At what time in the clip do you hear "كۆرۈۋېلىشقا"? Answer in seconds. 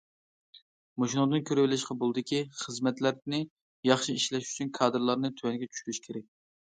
1.49-1.97